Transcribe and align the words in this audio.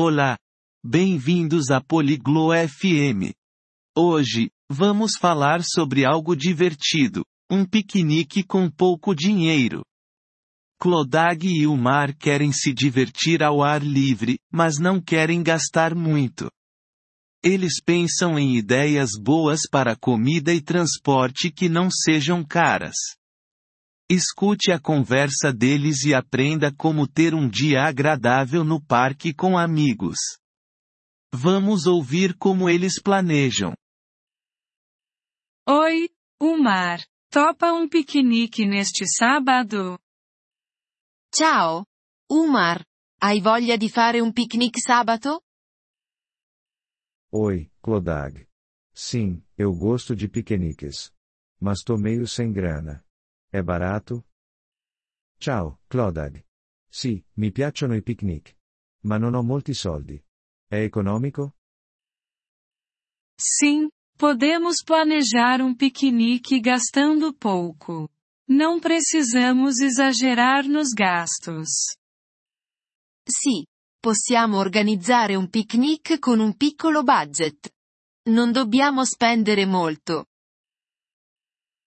Olá! 0.00 0.38
Bem-vindos 0.86 1.72
a 1.72 1.80
Poliglo 1.80 2.50
FM. 2.52 3.34
Hoje, 3.96 4.48
vamos 4.70 5.16
falar 5.16 5.60
sobre 5.64 6.04
algo 6.04 6.36
divertido: 6.36 7.24
um 7.50 7.66
piquenique 7.66 8.44
com 8.44 8.70
pouco 8.70 9.12
dinheiro. 9.12 9.82
Clodag 10.80 11.44
e 11.44 11.66
o 11.66 11.76
Mar 11.76 12.14
querem 12.14 12.52
se 12.52 12.72
divertir 12.72 13.42
ao 13.42 13.60
ar 13.60 13.82
livre, 13.82 14.38
mas 14.52 14.78
não 14.78 15.00
querem 15.00 15.42
gastar 15.42 15.96
muito. 15.96 16.48
Eles 17.42 17.82
pensam 17.84 18.38
em 18.38 18.56
ideias 18.56 19.10
boas 19.20 19.62
para 19.68 19.96
comida 19.96 20.54
e 20.54 20.60
transporte 20.60 21.50
que 21.50 21.68
não 21.68 21.90
sejam 21.90 22.44
caras. 22.44 22.94
Escute 24.10 24.72
a 24.72 24.80
conversa 24.80 25.52
deles 25.52 26.02
e 26.04 26.14
aprenda 26.14 26.74
como 26.74 27.06
ter 27.06 27.34
um 27.34 27.46
dia 27.46 27.82
agradável 27.82 28.64
no 28.64 28.82
parque 28.82 29.34
com 29.34 29.58
amigos. 29.58 30.16
Vamos 31.30 31.84
ouvir 31.84 32.34
como 32.38 32.70
eles 32.70 32.98
planejam. 33.02 33.74
Oi, 35.68 36.08
Umar. 36.40 37.06
Topa 37.30 37.74
um 37.74 37.86
piquenique 37.86 38.64
neste 38.64 39.04
sábado? 39.06 39.98
Ciao. 41.30 41.84
Umar. 42.30 42.82
Hai 43.20 43.42
voglia 43.42 43.76
di 43.76 43.90
fare 43.90 44.22
un 44.22 44.32
picnic 44.32 44.80
sabato? 44.80 45.42
Oi, 47.30 47.70
Clodag. 47.82 48.48
Sim, 48.94 49.44
eu 49.58 49.74
gosto 49.74 50.16
de 50.16 50.26
piqueniques. 50.28 51.12
Mas 51.60 51.82
tô 51.82 51.98
meio 51.98 52.26
sem 52.26 52.50
grana. 52.50 53.04
É 53.50 53.62
barato? 53.62 54.24
Ciao, 55.38 55.80
Clodag. 55.88 56.44
Sì, 56.86 57.24
mi 57.36 57.50
piacciono 57.50 57.94
i 57.94 58.02
picnic. 58.02 58.56
Ma 59.04 59.16
non 59.16 59.34
ho 59.34 59.42
molti 59.42 59.72
soldi. 59.72 60.22
È 60.66 60.76
economico? 60.76 61.54
Sim, 63.40 63.88
podemos 64.18 64.82
planejar 64.82 65.60
um 65.62 65.74
piquenique 65.74 66.60
gastando 66.60 67.32
pouco. 67.32 68.10
Não 68.46 68.80
precisamos 68.80 69.78
exagerar 69.80 70.66
nos 70.66 70.92
gastos. 70.92 71.96
Sì, 73.24 73.64
possiamo 74.00 74.58
organizzare 74.58 75.36
un 75.36 75.48
picnic 75.48 76.18
con 76.18 76.40
un 76.40 76.56
piccolo 76.56 77.02
budget. 77.02 77.70
Non 78.28 78.52
dobbiamo 78.52 79.04
spendere 79.04 79.64
molto. 79.64 80.26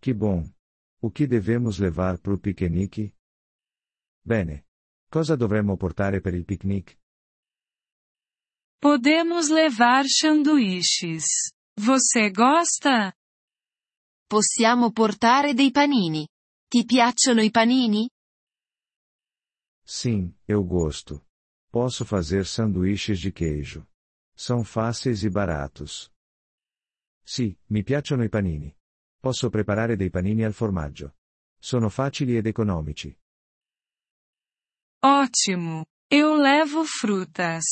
Que 0.00 0.14
bom. 0.14 0.55
O 1.06 1.10
que 1.12 1.24
devemos 1.24 1.78
levar 1.78 2.18
pro 2.18 2.36
piquenique? 2.36 3.14
Bene. 4.24 4.66
Cosa 5.08 5.36
dovremmo 5.36 5.76
portare 5.76 6.20
per 6.20 6.34
il 6.34 6.44
picnic? 6.44 6.98
Podemos 8.80 9.48
levar 9.48 10.04
sanduíches. 10.08 11.52
Você 11.78 12.32
gosta? 12.32 13.14
Possiamo 14.26 14.90
portare 14.90 15.54
dei 15.54 15.70
panini. 15.70 16.26
Ti 16.68 16.84
piacciono 16.84 17.40
i 17.40 17.52
panini? 17.52 18.10
Sim, 19.84 20.36
eu 20.44 20.64
gosto. 20.64 21.24
Posso 21.70 22.04
fazer 22.04 22.46
sanduíches 22.46 23.20
de 23.20 23.30
queijo. 23.30 23.86
São 24.34 24.64
fáceis 24.64 25.22
e 25.22 25.30
baratos. 25.30 26.10
Sì, 27.22 27.56
mi 27.68 27.84
piacciono 27.84 28.24
i 28.24 28.28
panini. 28.28 28.76
Posso 29.26 29.50
preparare 29.50 29.96
dei 29.96 30.08
panini 30.08 30.44
al 30.44 30.52
formaggio. 30.52 31.16
Sono 31.58 31.88
facili 31.88 32.36
ed 32.36 32.46
economici. 32.46 33.12
Ótimo! 35.00 35.84
Eu 36.08 36.36
levo 36.36 36.84
frutas. 36.84 37.64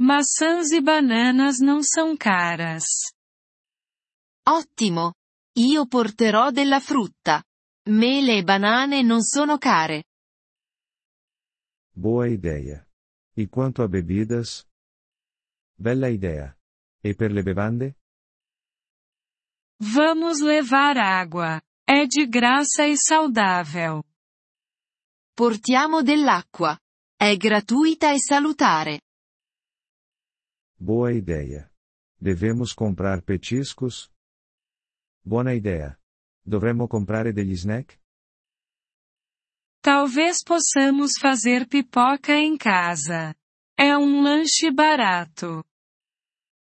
Maçãs 0.00 0.72
e 0.72 0.80
bananas 0.80 1.60
não 1.60 1.80
são 1.80 2.16
caras. 2.16 2.82
Ottimo! 4.48 5.14
Io 5.58 5.86
porterò 5.86 6.50
della 6.50 6.80
frutta. 6.80 7.40
Mele 7.88 8.38
e 8.38 8.42
banane 8.42 9.02
non 9.02 9.22
sono 9.22 9.58
care. 9.58 10.06
Boa 11.92 12.26
ideia. 12.26 12.84
E 13.32 13.48
quanto 13.48 13.84
a 13.84 13.86
bebidas? 13.86 14.66
Bella 15.78 16.08
idea. 16.08 16.52
E 17.00 17.14
per 17.14 17.30
le 17.30 17.44
bevande? 17.44 17.96
Vamos 19.78 20.40
levar 20.40 20.96
água. 20.96 21.60
É 21.86 22.06
de 22.06 22.26
graça 22.26 22.88
e 22.88 22.96
saudável. 22.96 24.02
Portiamo 25.36 26.02
dell'acqua. 26.02 26.80
È 27.18 27.36
gratuita 27.36 28.12
e 28.14 28.18
salutare. 28.18 29.02
Boa 30.78 31.12
ideia. 31.12 31.70
Devemos 32.18 32.72
comprar 32.72 33.22
petiscos? 33.22 34.10
Buona 35.22 35.54
idea. 35.54 35.98
Dovremmo 36.42 36.88
comprare 36.88 37.32
degli 37.32 37.52
snack? 37.52 37.98
Talvez 39.82 40.42
possamos 40.42 41.12
fazer 41.20 41.68
pipoca 41.68 42.32
em 42.32 42.56
casa. 42.56 43.34
É 43.78 43.96
um 43.96 44.22
lanche 44.22 44.70
barato. 44.72 45.62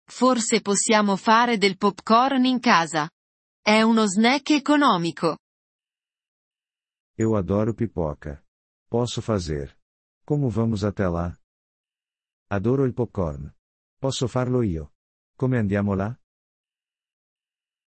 Forse 0.06 0.60
possiamo 0.60 1.16
fare 1.16 1.56
del 1.56 1.76
popcorn 1.76 2.44
in 2.44 2.60
casa. 2.60 3.10
È 3.60 3.80
uno 3.82 4.06
snack 4.06 4.50
economico. 4.50 5.38
Eu 7.16 7.34
adoro 7.36 7.72
pipoca. 7.74 8.44
Posso 8.88 9.20
fazer. 9.22 9.76
Como 10.24 10.48
vamos 10.50 10.84
até 10.84 11.08
lá? 11.08 11.38
Adoro 12.50 12.84
il 12.84 12.92
popcorn. 12.92 13.54
Posso 13.98 14.28
farlo 14.28 14.62
io. 14.62 14.92
Come 15.36 15.58
andiamo 15.58 15.94
là? 15.94 16.18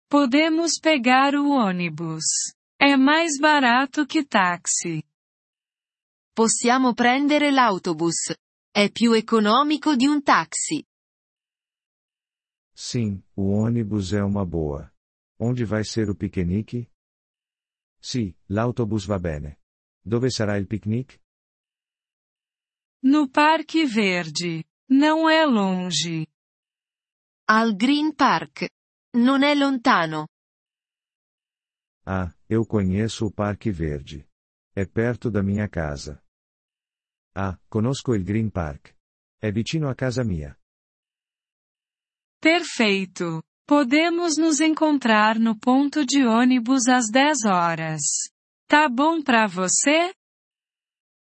Podemos 0.08 0.78
pegar 0.78 1.34
o 1.34 1.48
ônibus. 1.48 2.52
É 2.78 2.96
mais 2.96 3.38
barato 3.38 4.06
que 4.06 4.24
táxi. 4.26 5.02
Possiamo 6.34 6.92
prendere 6.94 7.50
l'autobus. 7.50 8.34
È 8.70 8.90
più 8.90 9.12
economico 9.12 9.96
di 9.96 10.06
un 10.06 10.22
taxi. 10.22 10.84
Sim, 12.84 13.22
o 13.36 13.52
ônibus 13.52 14.12
é 14.12 14.24
uma 14.24 14.44
boa. 14.44 14.92
Onde 15.38 15.64
vai 15.64 15.84
ser 15.84 16.10
o 16.10 16.16
piquenique? 16.16 16.90
Sì, 18.00 18.36
l'autobus 18.48 19.06
va 19.06 19.20
bene. 19.20 19.60
Dove 20.04 20.30
sarà 20.30 20.56
il 20.56 20.66
picnic? 20.66 21.20
No 23.04 23.30
Parque 23.30 23.86
Verde. 23.86 24.64
Não 24.90 25.30
é 25.30 25.46
longe. 25.46 26.26
Al 27.48 27.76
Green 27.76 28.12
Park. 28.16 28.68
Non 29.14 29.44
è 29.44 29.54
lontano. 29.54 30.26
Ah, 32.04 32.34
eu 32.48 32.66
conheço 32.66 33.26
o 33.26 33.32
Parque 33.32 33.70
Verde. 33.70 34.28
É 34.74 34.84
perto 34.84 35.30
da 35.30 35.40
minha 35.40 35.68
casa. 35.68 36.20
Ah, 37.32 37.56
conosco 37.68 38.12
il 38.14 38.24
Green 38.24 38.50
Park. 38.50 38.96
È 39.38 39.52
vicino 39.52 39.88
a 39.88 39.94
casa 39.94 40.24
mia. 40.24 40.56
Perfeito. 42.42 43.40
Podemos 43.64 44.36
nos 44.36 44.58
encontrar 44.58 45.38
no 45.38 45.56
ponto 45.56 46.04
de 46.04 46.26
ônibus 46.26 46.88
às 46.88 47.08
10 47.08 47.44
horas. 47.44 48.00
Tá 48.66 48.88
bom 48.88 49.22
pra 49.22 49.46
você? 49.46 50.12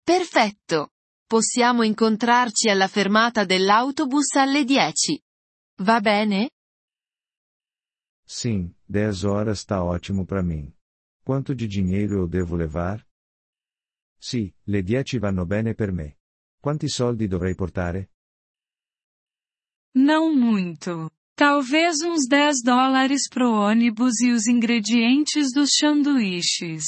Perfetto. 0.05 0.91
Possiamo 1.26 1.82
incontrarci 1.82 2.69
alla 2.69 2.87
fermata 2.87 3.47
dell'autobus 3.47 4.37
alle 4.37 4.62
10. 4.66 5.19
Va 5.78 6.00
bene? 6.00 6.50
Sim, 8.26 8.75
10 8.87 9.25
horas 9.25 9.65
tá 9.65 9.82
ótimo 9.82 10.26
para 10.26 10.43
mim. 10.43 10.71
Quanto 11.25 11.55
de 11.55 11.66
dinheiro 11.66 12.21
eu 12.21 12.28
devo 12.28 12.56
levar? 12.56 13.03
Sì, 14.19 14.55
le 14.65 14.82
10 14.82 15.19
vanno 15.19 15.47
bene 15.47 15.75
per 15.75 15.93
me. 15.93 16.19
Quanti 16.60 16.91
soldi 16.91 17.26
dovrei 17.26 17.55
portare? 17.55 18.10
Não 19.96 20.31
muito. 20.31 21.10
Talvez 21.34 22.02
uns 22.02 22.26
10 22.28 22.62
dólares 22.62 23.28
pro 23.31 23.50
ônibus 23.50 24.20
e 24.20 24.31
os 24.31 24.46
ingredientes 24.46 25.52
dos 25.54 25.70
sanduíches. 25.75 26.84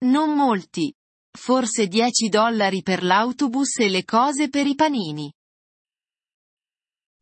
Non 0.00 0.34
molti. 0.34 0.94
Forse 1.36 1.86
10 1.88 2.28
dollari 2.30 2.82
per 2.82 3.02
l'autobus 3.02 3.78
e 3.78 3.88
le 3.88 4.02
cose 4.04 4.48
per 4.48 4.66
i 4.66 4.74
panini. 4.74 5.32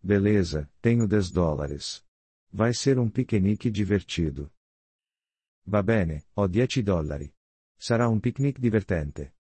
Beleza, 0.01 0.71
tenho 0.81 1.07
10 1.07 1.33
dólares. 1.33 2.05
Vai 2.53 2.73
ser 2.73 2.99
um 2.99 3.11
piquenique 3.11 3.71
divertido. 3.71 4.53
Va 5.67 5.83
bene, 5.83 6.27
ho 6.35 6.47
10 6.47 6.83
dollari. 6.83 7.33
Sarà 7.77 8.09
un 8.09 8.21
picnic 8.21 8.59
divertente. 8.59 9.35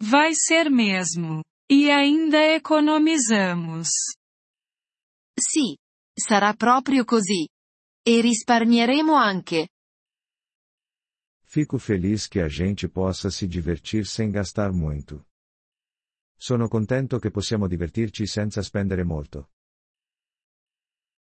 Vai 0.00 0.34
ser 0.34 0.70
mesmo. 0.70 1.42
E 1.74 1.90
ainda 1.90 2.52
economizamos. 2.52 3.88
Sì. 5.34 5.74
Sarà 6.14 6.52
proprio 6.52 7.06
così. 7.06 7.48
E 8.04 8.20
risparmieremo 8.20 9.14
anche. 9.14 9.68
Fico 11.46 11.78
feliz 11.78 12.28
que 12.28 12.42
a 12.42 12.48
gente 12.48 12.90
possa 12.90 13.30
se 13.30 13.46
divertir 13.46 14.04
sem 14.04 14.30
gastar 14.30 14.70
muito. 14.70 15.24
Sono 16.36 16.68
contento 16.68 17.18
che 17.18 17.30
possiamo 17.30 17.66
divertirci 17.66 18.26
senza 18.26 18.60
spendere 18.60 19.02
molto. 19.02 19.48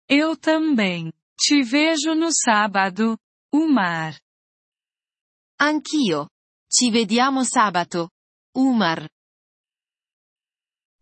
Eu 0.08 0.38
também. 0.38 1.12
Te 1.36 1.62
vejo 1.62 2.14
no 2.14 2.32
sábado, 2.32 3.18
Umar. 3.52 4.18
Anch'io. 5.60 6.30
Ci 6.70 6.90
vediamo 6.90 7.44
sabato. 7.44 8.12
Umar. 8.56 9.10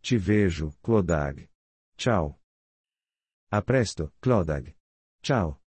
Ci 0.05 0.17
vejo, 0.17 0.75
Clodag. 0.81 1.49
Ciao. 1.97 2.41
A 3.49 3.61
presto, 3.63 4.13
Clodag. 4.19 4.71
Ciao. 5.19 5.61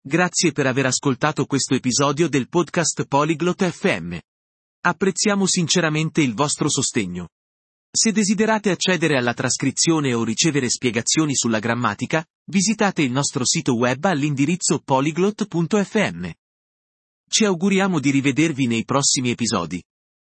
Grazie 0.00 0.52
per 0.52 0.66
aver 0.66 0.86
ascoltato 0.86 1.44
questo 1.44 1.74
episodio 1.74 2.26
del 2.26 2.48
podcast 2.48 3.04
Polyglot 3.04 3.68
FM. 3.68 4.16
Apprezziamo 4.80 5.44
sinceramente 5.44 6.22
il 6.22 6.32
vostro 6.32 6.70
sostegno. 6.70 7.28
Se 7.90 8.12
desiderate 8.12 8.70
accedere 8.70 9.18
alla 9.18 9.34
trascrizione 9.34 10.14
o 10.14 10.24
ricevere 10.24 10.70
spiegazioni 10.70 11.34
sulla 11.34 11.58
grammatica, 11.58 12.24
visitate 12.46 13.02
il 13.02 13.12
nostro 13.12 13.44
sito 13.44 13.76
web 13.76 14.02
all'indirizzo 14.06 14.80
polyglot.fm. 14.82 16.30
Ci 17.28 17.44
auguriamo 17.44 18.00
di 18.00 18.10
rivedervi 18.10 18.66
nei 18.66 18.86
prossimi 18.86 19.28
episodi. 19.28 19.82